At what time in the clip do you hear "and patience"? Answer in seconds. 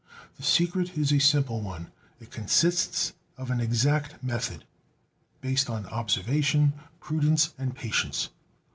7.59-8.29